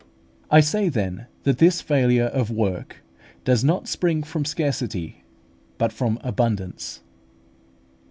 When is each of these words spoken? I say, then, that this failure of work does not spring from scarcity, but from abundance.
I 0.49 0.61
say, 0.61 0.89
then, 0.89 1.27
that 1.43 1.59
this 1.59 1.79
failure 1.79 2.25
of 2.25 2.49
work 2.49 3.03
does 3.43 3.63
not 3.63 3.87
spring 3.87 4.23
from 4.23 4.45
scarcity, 4.45 5.23
but 5.77 5.91
from 5.93 6.17
abundance. 6.23 7.01